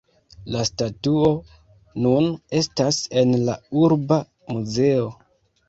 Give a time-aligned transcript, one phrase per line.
[0.53, 1.27] La statuo
[2.07, 2.31] nun
[2.63, 4.21] estas en la urba
[4.57, 5.09] muzeo.